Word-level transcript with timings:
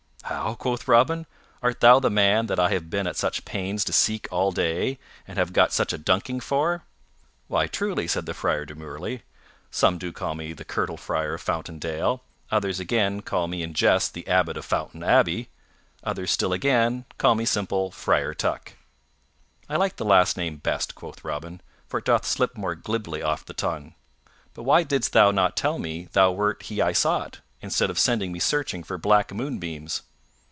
"How?" 0.25 0.55
quoth 0.55 0.87
Robin, 0.87 1.25
"art 1.61 1.81
thou 1.81 1.99
the 1.99 2.09
man 2.09 2.45
that 2.47 2.57
I 2.59 2.69
have 2.69 2.89
been 2.89 3.05
at 3.05 3.17
such 3.17 3.43
pains 3.43 3.83
to 3.83 3.91
seek 3.91 4.29
all 4.31 4.53
day, 4.53 4.97
and 5.27 5.37
have 5.37 5.51
got 5.51 5.73
such 5.73 5.91
a 5.91 5.97
ducking 5.97 6.39
for?" 6.39 6.85
"Why, 7.49 7.67
truly," 7.67 8.07
said 8.07 8.25
the 8.25 8.33
Friar 8.33 8.63
demurely, 8.63 9.23
"some 9.71 9.97
do 9.97 10.13
call 10.13 10.33
me 10.35 10.53
the 10.53 10.63
Curtal 10.63 10.95
Friar 10.95 11.33
of 11.33 11.41
Fountain 11.41 11.79
Dale; 11.79 12.23
others 12.49 12.79
again 12.79 13.21
call 13.21 13.49
me 13.49 13.61
in 13.61 13.73
jest 13.73 14.13
the 14.13 14.25
Abbot 14.25 14.55
of 14.55 14.63
Fountain 14.63 15.03
Abbey; 15.03 15.49
others 16.01 16.31
still 16.31 16.53
again 16.53 17.03
call 17.17 17.35
me 17.35 17.43
simple 17.43 17.91
Friar 17.91 18.33
Tuck." 18.33 18.73
"I 19.67 19.75
like 19.75 19.97
the 19.97 20.05
last 20.05 20.37
name 20.37 20.57
best," 20.57 20.95
quoth 20.95 21.25
Robin, 21.25 21.59
"for 21.89 21.97
it 21.97 22.05
doth 22.05 22.25
slip 22.25 22.55
more 22.55 22.75
glibly 22.75 23.21
off 23.21 23.43
the 23.45 23.53
tongue. 23.53 23.95
But 24.53 24.63
why 24.63 24.83
didst 24.83 25.11
thou 25.11 25.31
not 25.31 25.57
tell 25.57 25.77
me 25.77 26.07
thou 26.13 26.31
wert 26.31 26.63
he 26.63 26.79
I 26.81 26.93
sought, 26.93 27.41
instead 27.59 27.89
of 27.89 27.99
sending 27.99 28.31
me 28.31 28.39
searching 28.39 28.81
for 28.83 28.97
black 28.97 29.33
moonbeams?" 29.33 30.03